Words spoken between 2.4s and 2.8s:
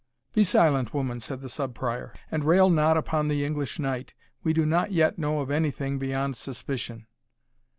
rail